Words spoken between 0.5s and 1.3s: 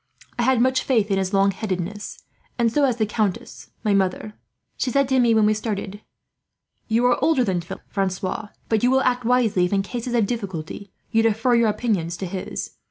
much faith in